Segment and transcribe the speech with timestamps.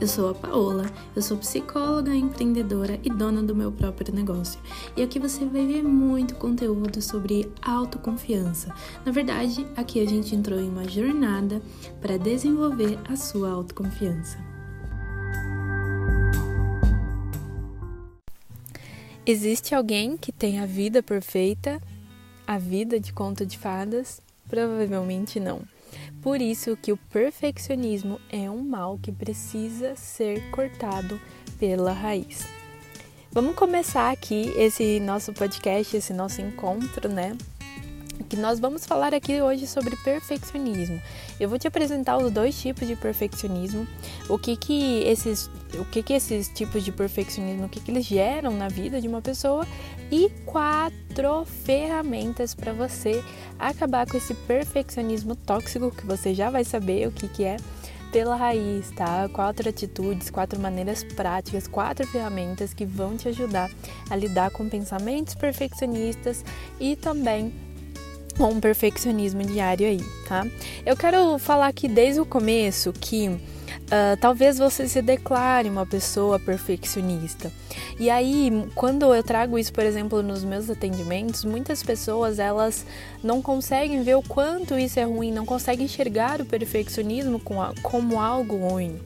[0.00, 4.58] Eu sou a Paola, eu sou psicóloga, empreendedora e dona do meu próprio negócio.
[4.96, 8.74] E aqui você vai ver muito conteúdo sobre autoconfiança.
[9.04, 11.60] Na verdade, aqui a gente entrou em uma jornada
[12.00, 14.38] para desenvolver a sua autoconfiança.
[19.26, 21.78] Existe alguém que tem a vida perfeita,
[22.46, 24.22] a vida de conto de fadas?
[24.48, 25.60] Provavelmente não.
[26.22, 31.18] Por isso que o perfeccionismo é um mal que precisa ser cortado
[31.58, 32.46] pela raiz.
[33.32, 37.36] Vamos começar aqui esse nosso podcast, esse nosso encontro, né?
[38.30, 41.02] Que nós vamos falar aqui hoje sobre perfeccionismo.
[41.40, 43.88] Eu vou te apresentar os dois tipos de perfeccionismo,
[44.28, 48.06] o que que esses, o que que esses tipos de perfeccionismo, o que que eles
[48.06, 49.66] geram na vida de uma pessoa
[50.12, 53.20] e quatro ferramentas para você
[53.58, 57.56] acabar com esse perfeccionismo tóxico que você já vai saber o que, que é
[58.12, 59.28] pela raiz, tá?
[59.28, 63.68] Quatro atitudes, quatro maneiras práticas, quatro ferramentas que vão te ajudar
[64.08, 66.44] a lidar com pensamentos perfeccionistas
[66.78, 67.52] e também
[68.40, 70.46] com um perfeccionismo diário aí, tá?
[70.86, 76.40] Eu quero falar aqui desde o começo que uh, talvez você se declare uma pessoa
[76.40, 77.52] perfeccionista.
[77.98, 82.86] E aí, quando eu trago isso, por exemplo, nos meus atendimentos, muitas pessoas elas
[83.22, 87.38] não conseguem ver o quanto isso é ruim, não conseguem enxergar o perfeccionismo
[87.82, 88.98] como algo ruim.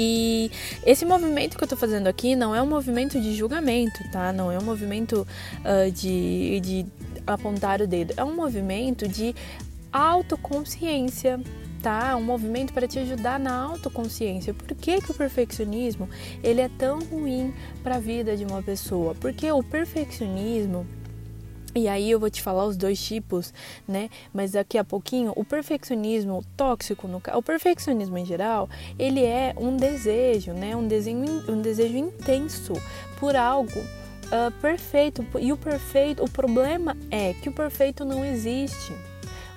[0.00, 0.48] E
[0.86, 4.32] esse movimento que eu tô fazendo aqui não é um movimento de julgamento, tá?
[4.32, 5.26] Não é um movimento
[5.58, 6.86] uh, de, de
[7.34, 8.14] apontar o dedo.
[8.16, 9.34] É um movimento de
[9.92, 11.40] autoconsciência,
[11.82, 12.16] tá?
[12.16, 14.52] Um movimento para te ajudar na autoconsciência.
[14.54, 16.08] Por que, que o perfeccionismo
[16.42, 19.14] ele é tão ruim para a vida de uma pessoa?
[19.14, 20.86] Porque o perfeccionismo
[21.74, 23.52] e aí eu vou te falar os dois tipos,
[23.86, 24.08] né?
[24.32, 28.68] Mas daqui a pouquinho, o perfeccionismo tóxico, no, o perfeccionismo em geral,
[28.98, 30.74] ele é um desejo, né?
[30.74, 32.72] Um, desenho, um desejo intenso
[33.20, 33.80] por algo
[34.28, 35.26] uh, perfeito.
[35.38, 38.92] E o perfeito, o problema é que o perfeito não existe.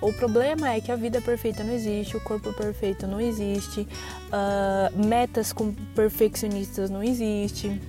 [0.01, 5.07] O problema é que a vida perfeita não existe, o corpo perfeito não existe, uh,
[5.07, 7.79] metas com perfeccionistas não existe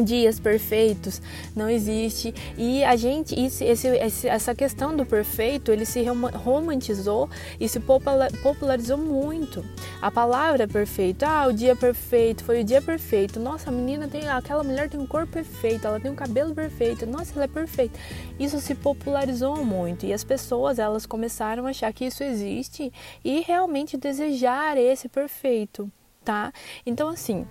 [0.00, 1.20] dias perfeitos,
[1.54, 2.34] não existe.
[2.56, 6.02] E a gente, esse, esse, essa questão do perfeito, ele se
[6.34, 9.64] romantizou e se popularizou muito.
[10.00, 13.40] A palavra perfeito, ah, o dia perfeito, foi o dia perfeito.
[13.40, 17.06] Nossa, a menina tem, aquela mulher tem um corpo perfeito, ela tem um cabelo perfeito,
[17.06, 17.98] nossa, ela é perfeita.
[18.38, 22.92] Isso se popularizou muito e as pessoas, elas começaram a achar que isso existe
[23.24, 25.90] e realmente desejar esse perfeito,
[26.24, 26.52] tá?
[26.86, 27.46] Então, assim,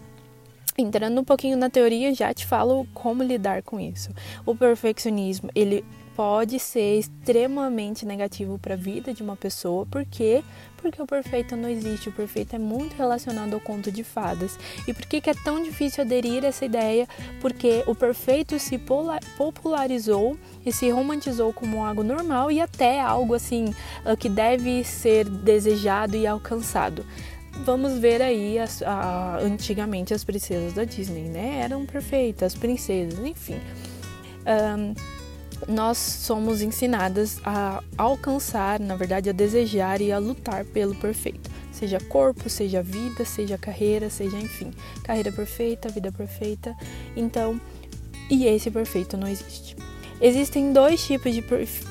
[0.77, 4.11] Entrando um pouquinho na teoria, já te falo como lidar com isso.
[4.45, 5.83] O perfeccionismo, ele
[6.15, 10.43] pode ser extremamente negativo para a vida de uma pessoa, por quê?
[10.77, 14.57] Porque o perfeito não existe, o perfeito é muito relacionado ao conto de fadas.
[14.87, 17.07] E por que, que é tão difícil aderir a essa ideia?
[17.39, 18.79] Porque o perfeito se
[19.37, 23.73] popularizou e se romantizou como algo normal e até algo assim
[24.03, 27.05] ah, que deve ser desejado e alcançado
[27.63, 31.61] vamos ver aí as, a, antigamente as princesas da Disney, né?
[31.63, 33.59] Eram perfeitas, princesas, enfim.
[34.45, 34.93] Um,
[35.67, 41.49] nós somos ensinadas a alcançar, na verdade, a desejar e a lutar pelo perfeito.
[41.71, 44.71] Seja corpo, seja vida, seja carreira, seja enfim.
[45.03, 46.75] Carreira perfeita, vida perfeita.
[47.15, 47.59] Então,
[48.29, 49.75] e esse perfeito não existe.
[50.21, 51.41] Existem dois tipos de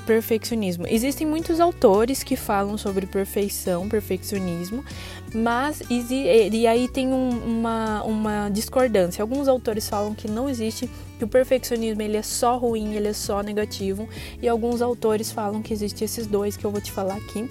[0.06, 0.86] perfeccionismo.
[0.88, 4.84] Existem muitos autores que falam sobre perfeição, perfeccionismo,
[5.34, 9.20] mas e aí tem um, uma, uma discordância.
[9.20, 10.88] Alguns autores falam que não existe,
[11.19, 14.08] que o perfeccionismo ele é só ruim, ele é só negativo,
[14.40, 17.50] e alguns autores falam que existe esses dois que eu vou te falar aqui.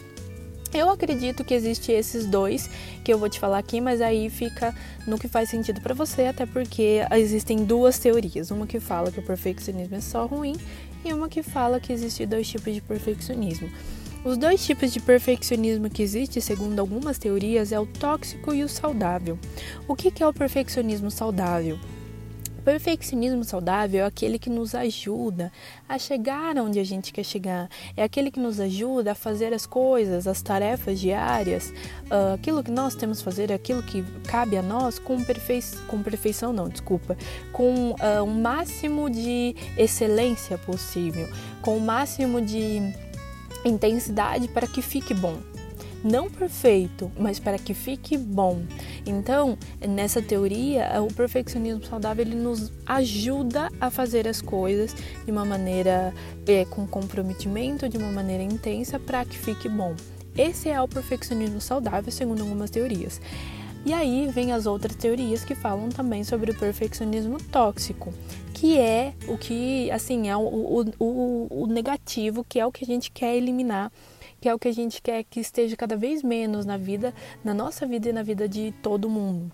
[0.73, 2.69] Eu acredito que existe esses dois
[3.03, 4.73] que eu vou te falar aqui, mas aí fica
[5.07, 9.19] no que faz sentido para você, até porque existem duas teorias, uma que fala que
[9.19, 10.55] o perfeccionismo é só ruim
[11.03, 13.69] e uma que fala que existem dois tipos de perfeccionismo.
[14.23, 18.69] Os dois tipos de perfeccionismo que existe, segundo algumas teorias, é o tóxico e o
[18.69, 19.39] saudável.
[19.87, 21.79] O que é o perfeccionismo saudável?
[22.59, 25.51] Perfeccionismo saudável é aquele que nos ajuda
[25.87, 29.65] a chegar onde a gente quer chegar, é aquele que nos ajuda a fazer as
[29.65, 31.73] coisas, as tarefas diárias,
[32.05, 36.01] uh, aquilo que nós temos que fazer, aquilo que cabe a nós com, perfei com
[36.01, 37.17] perfeição, não, desculpa,
[37.51, 41.27] com uh, o máximo de excelência possível,
[41.61, 42.81] com o máximo de
[43.65, 45.48] intensidade para que fique bom
[46.03, 48.61] não perfeito, mas para que fique bom.
[49.05, 49.57] Então,
[49.87, 56.13] nessa teoria, o perfeccionismo saudável ele nos ajuda a fazer as coisas de uma maneira
[56.47, 59.95] é, com comprometimento, de uma maneira intensa, para que fique bom.
[60.37, 63.19] Esse é o perfeccionismo saudável, segundo algumas teorias.
[63.85, 68.13] E aí vem as outras teorias que falam também sobre o perfeccionismo tóxico,
[68.53, 72.83] que é o que, assim, é o, o, o, o negativo, que é o que
[72.83, 73.91] a gente quer eliminar
[74.39, 77.13] que é o que a gente quer que esteja cada vez menos na vida,
[77.43, 79.51] na nossa vida e na vida de todo mundo.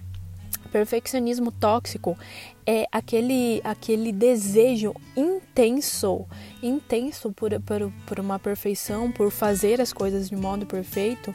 [0.72, 2.18] Perfeccionismo tóxico
[2.66, 6.26] é aquele, aquele desejo intenso,
[6.62, 11.34] intenso por, por, por uma perfeição, por fazer as coisas de modo perfeito,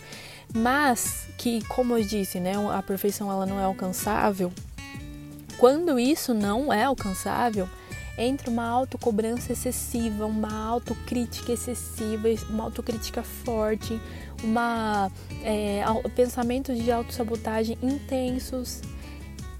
[0.54, 4.52] mas que, como eu disse, né, a perfeição ela não é alcançável.
[5.58, 7.68] Quando isso não é alcançável,
[8.20, 13.98] entra uma autocobrança excessiva, uma autocrítica excessiva, uma autocrítica forte,
[14.44, 15.10] uma
[15.42, 15.82] é,
[16.14, 18.82] pensamentos de autossabotagem intensos.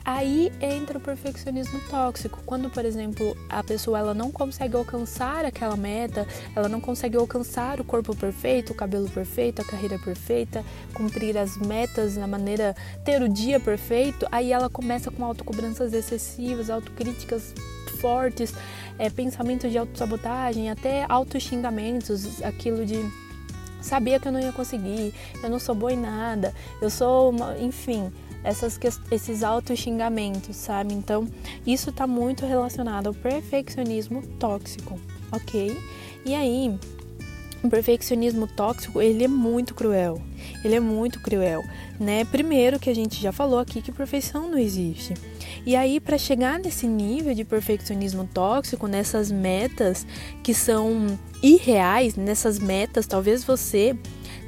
[0.03, 5.77] Aí entra o perfeccionismo tóxico, quando, por exemplo, a pessoa ela não consegue alcançar aquela
[5.77, 6.27] meta,
[6.57, 10.65] ela não consegue alcançar o corpo perfeito, o cabelo perfeito, a carreira perfeita,
[10.95, 12.75] cumprir as metas na maneira
[13.05, 17.55] ter o dia perfeito, aí ela começa com autocobranças excessivas, autocríticas
[18.01, 18.55] fortes,
[18.99, 22.99] é, pensamentos de autossabotagem, até autoxingamentos, aquilo de
[23.81, 27.57] sabia que eu não ia conseguir, eu não sou boa em nada, eu sou, uma,
[27.59, 28.13] enfim,
[28.45, 28.79] essas,
[29.11, 30.95] esses autos xingamentos, sabe?
[30.95, 31.29] Então,
[31.67, 34.99] isso está muito relacionado ao perfeccionismo tóxico,
[35.33, 35.77] ok?
[36.25, 36.79] E aí,
[37.63, 40.21] o perfeccionismo tóxico, ele é muito cruel.
[40.65, 41.63] Ele é muito cruel,
[41.99, 42.25] né?
[42.25, 45.15] Primeiro que a gente já falou aqui que perfeição não existe.
[45.65, 50.07] E aí para chegar nesse nível de perfeccionismo tóxico, nessas metas
[50.43, 53.97] que são irreais, nessas metas, talvez você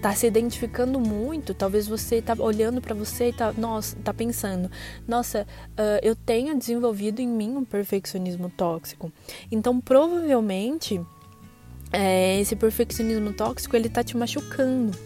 [0.01, 4.69] tá se identificando muito, talvez você tá olhando para você e tá, nossa, tá pensando,
[5.07, 9.13] nossa, uh, eu tenho desenvolvido em mim um perfeccionismo tóxico.
[9.51, 11.01] Então, provavelmente,
[11.93, 14.97] é, esse perfeccionismo tóxico ele tá te machucando,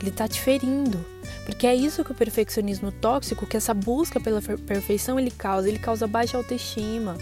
[0.00, 1.15] ele tá te ferindo.
[1.46, 5.78] Porque é isso que o perfeccionismo tóxico, que essa busca pela perfeição ele causa, ele
[5.78, 7.16] causa baixa autoestima,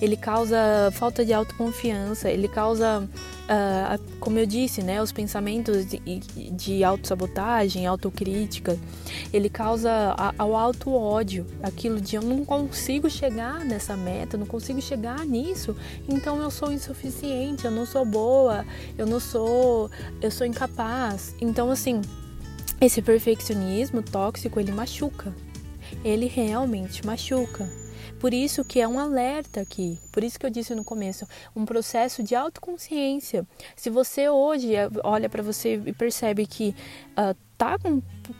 [0.00, 0.58] ele causa
[0.92, 5.98] falta de autoconfiança, ele causa, uh, como eu disse, né, os pensamentos de,
[6.50, 8.78] de autossabotagem, autocrítica,
[9.32, 15.24] ele causa ao auto-ódio, aquilo de eu não consigo chegar nessa meta, não consigo chegar
[15.24, 15.74] nisso,
[16.06, 18.66] então eu sou insuficiente, eu não sou boa,
[18.98, 21.34] eu não sou, eu sou incapaz.
[21.40, 22.02] Então, assim,
[22.80, 25.34] esse perfeccionismo tóxico, ele machuca.
[26.04, 27.68] Ele realmente machuca.
[28.20, 31.66] Por isso que é um alerta aqui, por isso que eu disse no começo, um
[31.66, 33.46] processo de autoconsciência.
[33.74, 36.74] Se você hoje eh, olha para você e percebe que
[37.10, 37.76] uh, tá,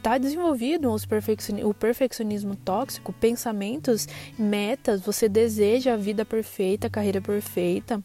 [0.01, 4.07] tá desenvolvido o perfeccionismo tóxico, pensamentos,
[4.37, 8.03] metas, você deseja a vida perfeita, a carreira perfeita,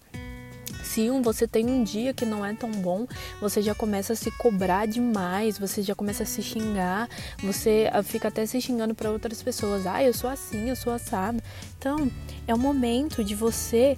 [0.93, 3.07] se um, você tem um dia que não é tão bom,
[3.41, 7.09] você já começa a se cobrar demais, você já começa a se xingar,
[7.43, 9.87] você ah, fica até se xingando para outras pessoas.
[9.87, 11.43] Ah, eu sou assim, eu sou assado.
[11.79, 12.11] Então,
[12.47, 13.97] é o momento de você,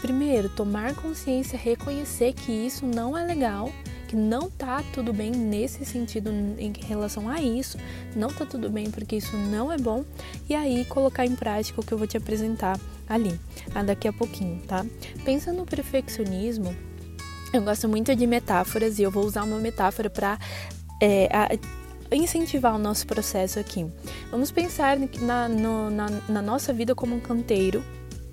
[0.00, 3.68] primeiro, tomar consciência, reconhecer que isso não é legal
[4.10, 7.78] que não tá tudo bem nesse sentido em relação a isso,
[8.16, 10.04] não tá tudo bem porque isso não é bom,
[10.48, 12.76] e aí colocar em prática o que eu vou te apresentar
[13.08, 13.38] ali,
[13.86, 14.84] daqui a pouquinho, tá?
[15.24, 16.74] Pensa no perfeccionismo.
[17.52, 20.40] Eu gosto muito de metáforas e eu vou usar uma metáfora para
[21.00, 21.28] é,
[22.10, 23.86] incentivar o nosso processo aqui.
[24.32, 27.80] Vamos pensar na, no, na, na nossa vida como um canteiro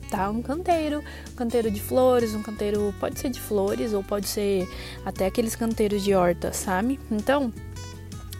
[0.09, 0.29] tá?
[0.29, 4.67] Um canteiro, um canteiro de flores, um canteiro pode ser de flores ou pode ser
[5.05, 6.99] até aqueles canteiros de horta, sabe?
[7.11, 7.53] Então,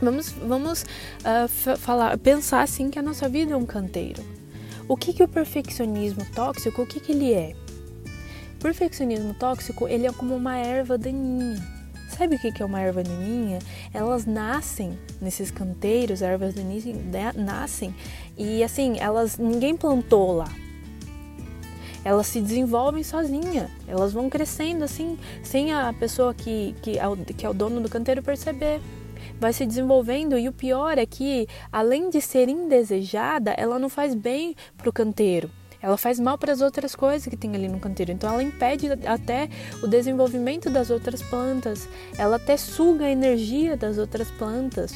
[0.02, 4.24] vamos, vamos uh, falar, pensar assim que a nossa vida é um canteiro.
[4.88, 7.54] O que, que o perfeccionismo tóxico, o que, que ele é?
[8.60, 11.62] Perfeccionismo tóxico, ele é como uma erva daninha.
[12.18, 13.60] Sabe o que é uma erva daninha?
[13.94, 17.94] Elas nascem nesses canteiros, ervas daninhas né, nascem
[18.38, 20.50] e assim, elas ninguém plantou lá,
[22.08, 27.18] elas se desenvolvem sozinha, elas vão crescendo assim, sem a pessoa que, que, é, o,
[27.18, 28.80] que é o dono do canteiro perceber.
[29.38, 34.16] Vai se desenvolvendo e o pior é que, além de ser indesejada, ela não faz
[34.16, 35.52] bem para o canteiro.
[35.82, 38.14] Ela faz mal para as outras coisas que tem ali no canteiro.
[38.14, 39.50] Então ela impede até
[39.84, 41.90] o desenvolvimento das outras plantas.
[42.18, 44.94] Ela até suga a energia das outras plantas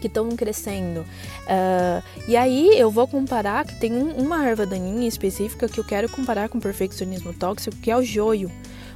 [0.00, 1.00] que estão crescendo.
[1.00, 5.84] Uh, e aí eu vou comparar que tem um, uma erva daninha específica que eu
[5.84, 8.50] quero comparar com o perfeccionismo tóxico, que é o joio.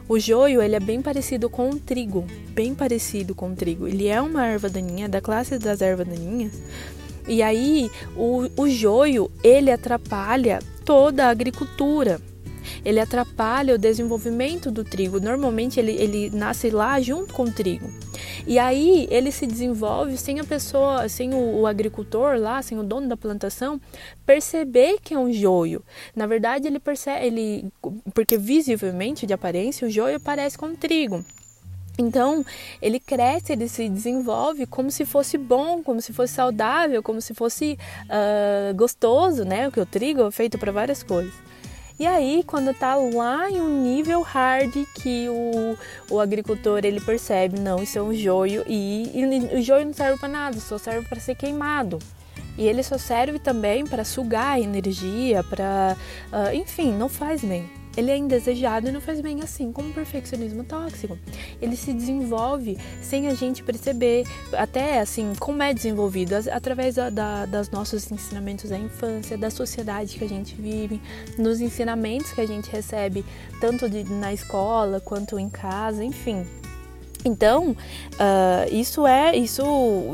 [0.08, 3.86] O joio ele é bem parecido com o trigo, bem parecido com o trigo.
[3.86, 6.52] Ele é uma erva daninha da classe das ervas daninhas.
[7.26, 12.20] E aí o, o joio ele atrapalha toda a agricultura
[12.84, 15.20] ele atrapalha o desenvolvimento do trigo.
[15.20, 17.90] Normalmente ele, ele nasce lá junto com o trigo.
[18.46, 22.82] E aí ele se desenvolve sem a pessoa, sem o, o, agricultor lá, sem o
[22.82, 23.80] dono da plantação
[24.26, 25.82] perceber que é um joio.
[26.14, 27.72] Na verdade, ele percebe, ele,
[28.14, 31.24] porque visivelmente de aparência o joio parece com trigo.
[31.98, 32.44] Então,
[32.80, 37.34] ele cresce, ele se desenvolve como se fosse bom, como se fosse saudável, como se
[37.34, 39.66] fosse uh, gostoso, né?
[39.66, 41.34] Porque o trigo é feito para várias coisas.
[42.02, 45.78] E aí, quando tá lá em um nível hard que o,
[46.10, 50.18] o agricultor ele percebe, não, isso é um joio e, e o joio não serve
[50.18, 52.00] para nada, só serve para ser queimado.
[52.58, 55.96] E ele só serve também para sugar energia, para,
[56.32, 59.92] uh, enfim, não faz bem ele é indesejado e não faz bem assim, como o
[59.92, 61.18] perfeccionismo tóxico.
[61.60, 67.46] Ele se desenvolve sem a gente perceber, até assim, como é desenvolvido, através da, da,
[67.46, 71.00] das nossos ensinamentos da infância, da sociedade que a gente vive,
[71.38, 73.24] nos ensinamentos que a gente recebe,
[73.60, 76.46] tanto de, na escola quanto em casa, enfim.
[77.24, 79.62] Então, uh, isso é isso,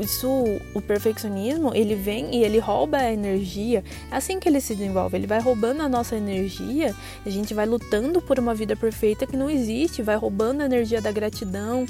[0.01, 0.27] isso,
[0.73, 3.83] o perfeccionismo ele vem e ele rouba a energia.
[4.11, 5.17] É assim que ele se desenvolve.
[5.17, 6.95] Ele vai roubando a nossa energia.
[7.25, 10.01] A gente vai lutando por uma vida perfeita que não existe.
[10.01, 11.85] Vai roubando a energia da gratidão,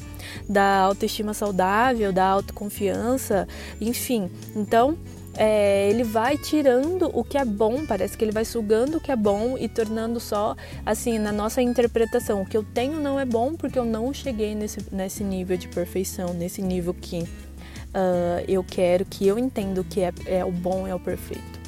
[0.47, 3.47] da autoestima saudável, da autoconfiança,
[3.81, 4.29] enfim.
[4.55, 4.97] Então,
[5.35, 9.11] é, ele vai tirando o que é bom, parece que ele vai sugando o que
[9.11, 10.55] é bom e tornando só,
[10.85, 12.41] assim, na nossa interpretação.
[12.41, 15.67] O que eu tenho não é bom porque eu não cheguei nesse, nesse nível de
[15.67, 20.87] perfeição, nesse nível que uh, eu quero, que eu entendo que é, é o bom,
[20.87, 21.59] é o perfeito.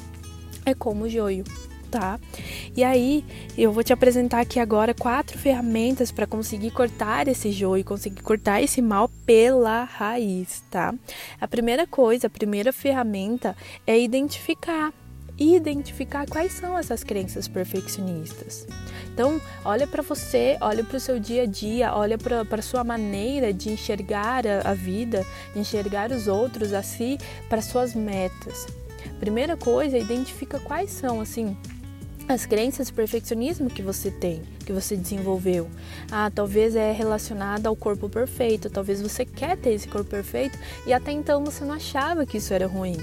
[0.64, 1.44] É como o joio
[1.92, 2.18] tá?
[2.74, 3.22] E aí
[3.56, 8.62] eu vou te apresentar aqui agora quatro ferramentas para conseguir cortar esse joio, conseguir cortar
[8.62, 10.94] esse mal pela raiz, tá?
[11.38, 13.54] A primeira coisa, a primeira ferramenta
[13.86, 14.92] é identificar
[15.38, 18.66] identificar quais são essas crenças perfeccionistas.
[19.12, 22.84] Então, olha para você, olha para o seu dia a dia, olha para a sua
[22.84, 27.18] maneira de enxergar a, a vida, enxergar os outros, a si,
[27.48, 28.66] para suas metas.
[29.18, 31.56] Primeira coisa, identifica quais são assim
[32.32, 35.68] as crenças de perfeccionismo que você tem, que você desenvolveu.
[36.10, 40.92] Ah, talvez é relacionada ao corpo perfeito, talvez você quer ter esse corpo perfeito e
[40.92, 42.96] até então você não achava que isso era ruim.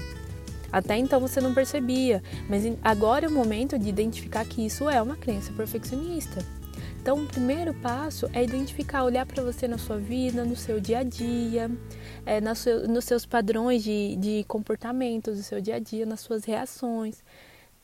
[0.72, 5.00] Até então você não percebia, mas agora é o momento de identificar que isso é
[5.00, 6.44] uma crença perfeccionista.
[7.02, 10.98] Então, o primeiro passo é identificar, olhar para você na sua vida, no seu dia
[10.98, 11.70] a dia,
[12.26, 16.44] é, seu, nos seus padrões de, de comportamentos do seu dia a dia, nas suas
[16.44, 17.22] reações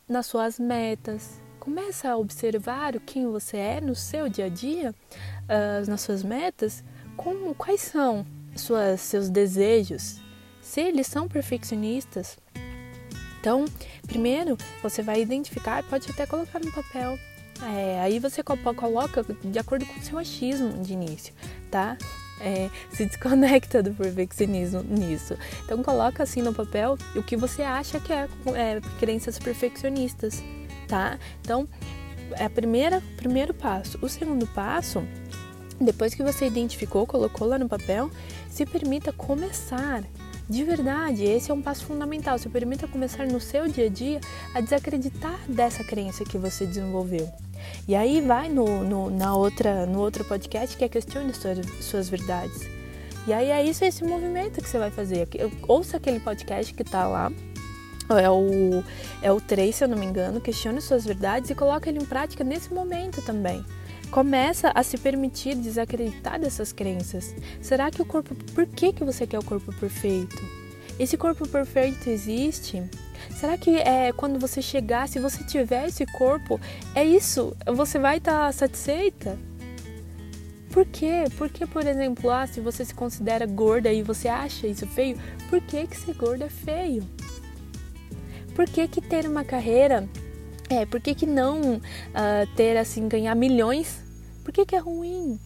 [0.09, 1.41] nas suas metas.
[1.59, 6.85] Começa a observar quem você é no seu dia a dia, uh, nas suas metas,
[7.17, 10.21] como, quais são suas, seus desejos,
[10.63, 12.39] se eles são perfeccionistas.
[13.41, 13.65] Então,
[14.07, 17.19] primeiro você vai identificar, pode até colocar no papel.
[17.75, 21.33] É, aí você coloca de acordo com o seu achismo de início,
[21.71, 21.97] tá?
[22.41, 25.37] É, se desconecta do perfeccionismo nisso.
[25.65, 30.43] Então coloca assim no papel o que você acha que é, é crenças perfeccionistas,
[30.89, 31.19] tá?
[31.41, 31.69] Então
[32.33, 33.99] é a primeira primeiro passo.
[34.03, 35.03] O segundo passo,
[35.81, 38.11] depois que você identificou, colocou lá no papel,
[38.51, 40.03] se permita começar
[40.49, 42.39] de verdade, esse é um passo fundamental.
[42.39, 44.21] Se permita começar no seu dia a dia
[44.55, 47.29] a desacreditar dessa crença que você desenvolveu.
[47.89, 52.09] E aí vai no, no, na outra, no outro podcast que é questione suas, suas
[52.09, 52.69] verdades.
[53.27, 55.29] E aí é isso, esse movimento que você vai fazer.
[55.67, 57.33] Ouça aquele podcast que está lá,
[58.09, 58.85] é o,
[59.21, 62.05] é o 3, se eu não me engano, questione suas verdades e coloque ele em
[62.05, 63.65] prática nesse momento também.
[64.11, 67.35] Começa a se permitir desacreditar dessas crenças.
[67.61, 68.35] Será que o corpo.
[68.55, 70.43] Por que, que você quer o corpo perfeito?
[70.99, 72.83] Esse corpo perfeito existe
[73.35, 76.61] Será que é quando você chegar, se você tiver esse corpo,
[76.95, 77.57] é isso?
[77.67, 79.39] Você vai estar tá satisfeita?
[80.71, 81.25] Por quê?
[81.37, 85.61] Porque, por exemplo, ah, se você se considera gorda e você acha isso feio, por
[85.61, 87.07] que, que ser gorda é feio?
[88.55, 90.09] Por que, que ter uma carreira,
[90.69, 91.81] é, por que, que não uh,
[92.57, 94.03] ter assim, ganhar milhões?
[94.45, 95.39] Por que, que é ruim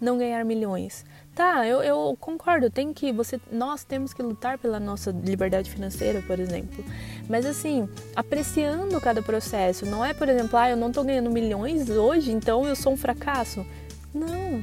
[0.00, 1.04] não ganhar milhões?
[1.34, 6.20] Tá, eu, eu concordo, tem que você, nós temos que lutar pela nossa liberdade financeira,
[6.22, 6.84] por exemplo.
[7.28, 11.88] Mas assim, apreciando cada processo, não é, por exemplo, ah, eu não tô ganhando milhões
[11.88, 13.64] hoje, então eu sou um fracasso.
[14.12, 14.62] Não.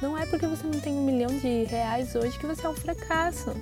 [0.00, 2.76] Não é porque você não tem um milhão de reais hoje que você é um
[2.76, 3.52] fracasso.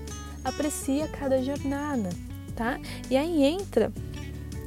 [0.45, 2.11] Aprecia cada jornada,
[2.57, 2.79] tá?
[3.09, 3.93] E aí entra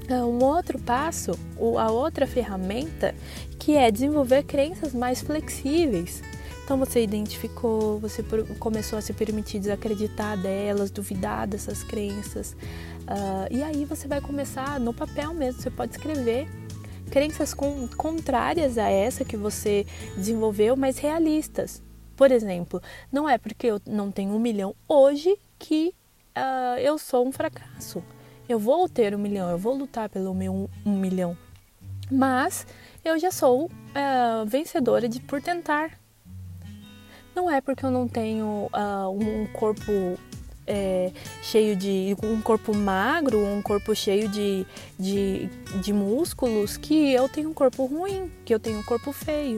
[0.10, 1.38] um outro passo,
[1.80, 3.16] a outra ferramenta,
[3.58, 6.22] que é desenvolver crenças mais flexíveis.
[6.64, 8.24] Então você identificou, você
[8.60, 12.54] começou a se permitir desacreditar delas, duvidar dessas crenças.
[13.04, 16.48] Uh, e aí você vai começar no papel mesmo, você pode escrever
[17.12, 21.84] crenças com, contrárias a essa que você desenvolveu, mas realistas.
[22.16, 22.82] Por exemplo,
[23.12, 25.94] não é porque eu não tenho um milhão hoje que
[26.38, 28.02] uh, eu sou um fracasso.
[28.48, 31.38] Eu vou ter um milhão, eu vou lutar pelo meu um, milhão.
[32.12, 32.68] Mas
[33.04, 35.92] eu já sou uh, vencedora de por tentar.
[37.36, 39.92] Não é porque eu não tenho uh, um corpo
[40.68, 42.16] é, cheio de.
[42.24, 44.66] um corpo magro, um corpo cheio de,
[45.00, 45.48] de,
[45.82, 49.58] de músculos, que eu tenho um corpo ruim, que eu tenho um corpo feio.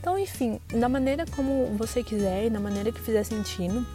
[0.00, 3.86] Então, enfim, da maneira como você quiser e da maneira que fizer sentido,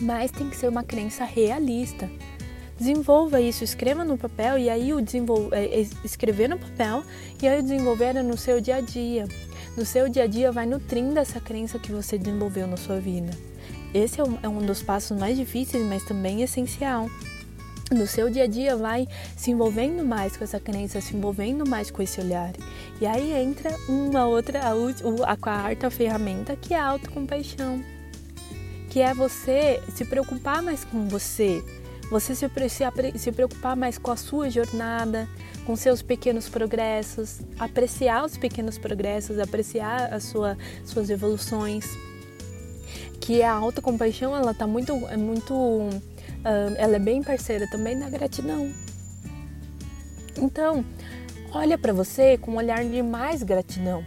[0.00, 2.08] mas tem que ser uma crença realista.
[2.78, 5.48] Desenvolva isso, escreva no papel e aí o desenvol...
[5.52, 7.02] É, escrever no papel
[7.42, 9.26] e aí desenvolver é no seu dia a dia.
[9.76, 13.30] No seu dia a dia vai nutrindo essa crença que você desenvolveu na sua vida.
[13.92, 17.08] Esse é é um dos passos mais difíceis, mas também essencial.
[17.90, 21.90] No seu dia a dia vai se envolvendo mais com essa crença, se envolvendo mais
[21.90, 22.52] com esse olhar.
[23.00, 27.82] E aí entra uma outra, a, a quarta ferramenta, que é a autocompaixão.
[28.90, 31.64] Que é você se preocupar mais com você,
[32.10, 32.48] você se,
[33.16, 35.28] se, preocupar mais com a sua jornada,
[35.66, 41.86] com seus pequenos progressos, apreciar os pequenos progressos, apreciar as sua, suas evoluções
[43.20, 48.08] que a autocompaixão ela tá muito é muito uh, ela é bem parceira também da
[48.08, 48.72] gratidão.
[50.38, 50.84] Então,
[51.52, 54.02] olha para você com um olhar de mais gratidão.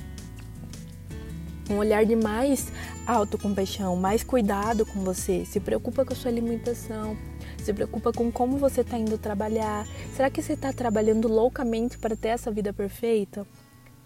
[1.69, 2.71] Um olhar de mais
[3.05, 7.15] autocompaixão, mais cuidado com você, se preocupa com a sua alimentação,
[7.61, 9.85] se preocupa com como você está indo trabalhar.
[10.15, 13.45] Será que você está trabalhando loucamente para ter essa vida perfeita?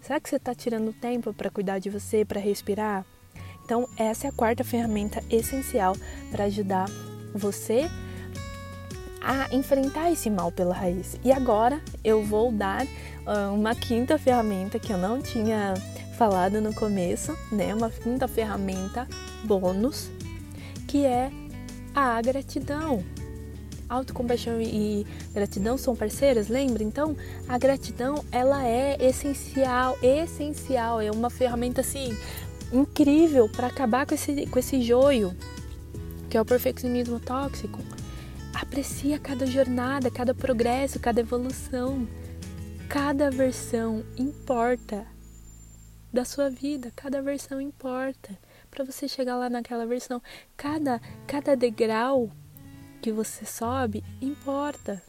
[0.00, 3.04] Será que você está tirando tempo para cuidar de você, para respirar?
[3.64, 5.96] Então, essa é a quarta ferramenta essencial
[6.30, 6.86] para ajudar
[7.34, 7.90] você
[9.20, 11.18] a enfrentar esse mal pela raiz.
[11.24, 15.74] E agora eu vou dar uh, uma quinta ferramenta que eu não tinha
[16.16, 17.74] falado no começo, né?
[17.74, 19.08] Uma quinta ferramenta
[19.44, 20.08] bônus,
[20.86, 21.32] que é
[21.92, 23.04] a gratidão.
[23.88, 26.82] Autocompaixão e gratidão são parceiras, lembra?
[26.82, 27.16] Então,
[27.48, 32.16] a gratidão, ela é essencial, essencial, é uma ferramenta assim
[32.72, 35.36] incrível para acabar com esse, com esse joio,
[36.28, 37.78] que é o perfeccionismo tóxico.
[38.52, 42.08] Aprecia cada jornada, cada progresso, cada evolução.
[42.88, 45.06] Cada versão importa
[46.12, 48.38] da sua vida, cada versão importa
[48.70, 50.22] para você chegar lá naquela versão.
[50.56, 52.30] Cada cada degrau
[53.06, 55.00] que você sobe importa.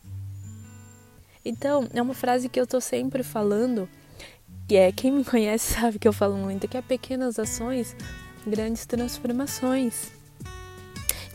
[1.44, 3.90] Então, é uma frase que eu tô sempre falando
[4.68, 7.96] que é quem me conhece sabe que eu falo muito que é pequenas ações,
[8.46, 10.12] grandes transformações.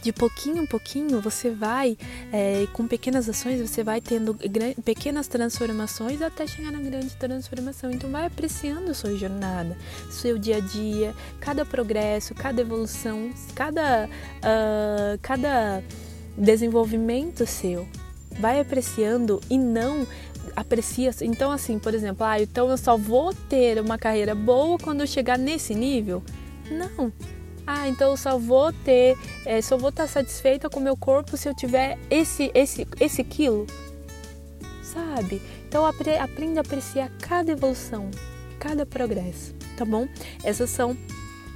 [0.02, 1.98] De pouquinho em pouquinho você vai,
[2.32, 4.36] é, com pequenas ações, você vai tendo
[4.84, 7.90] pequenas transformações até chegar na grande transformação.
[7.90, 9.76] Então vai apreciando sua jornada,
[10.12, 15.82] seu dia a dia, cada progresso, cada evolução, cada, uh, cada
[16.36, 17.86] desenvolvimento seu.
[18.40, 20.06] Vai apreciando e não
[20.56, 21.10] aprecia.
[21.20, 25.06] Então, assim, por exemplo, ah, então eu só vou ter uma carreira boa quando eu
[25.06, 26.22] chegar nesse nível?
[26.70, 27.12] Não.
[27.66, 31.36] Ah, então eu só vou ter, é, só vou estar satisfeita com o meu corpo
[31.36, 33.66] se eu tiver esse, esse, esse quilo.
[34.82, 35.40] Sabe?
[35.68, 38.10] Então apre, aprenda a apreciar cada evolução,
[38.58, 40.08] cada progresso, tá bom?
[40.42, 40.96] Essas são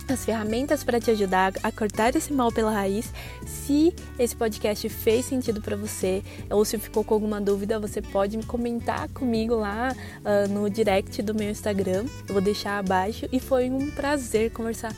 [0.09, 3.13] as ferramentas para te ajudar a cortar esse mal pela raiz.
[3.47, 8.39] Se esse podcast fez sentido para você ou se ficou com alguma dúvida, você pode
[8.47, 12.05] comentar comigo lá uh, no direct do meu Instagram.
[12.29, 14.95] Eu vou deixar abaixo e foi um prazer conversar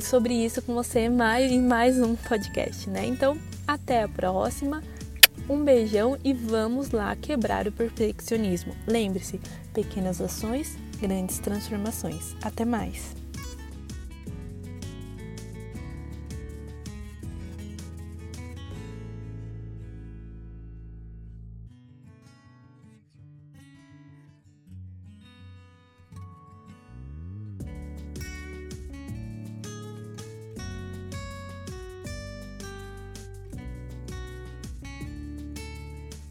[0.00, 3.06] sobre isso com você mais, em mais um podcast, né?
[3.06, 4.82] Então, até a próxima.
[5.48, 8.74] Um beijão e vamos lá quebrar o perfeccionismo.
[8.86, 9.38] Lembre-se,
[9.74, 12.34] pequenas ações, grandes transformações.
[12.42, 13.23] Até mais.